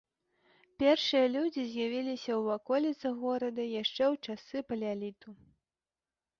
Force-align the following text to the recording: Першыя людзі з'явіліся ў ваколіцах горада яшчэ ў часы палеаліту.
Першыя 0.83 1.25
людзі 1.35 1.61
з'явіліся 1.73 2.25
ў 2.25 2.41
ваколіцах 2.49 3.13
горада 3.27 3.69
яшчэ 3.81 4.03
ў 4.11 4.15
часы 4.27 4.57
палеаліту. 4.73 5.29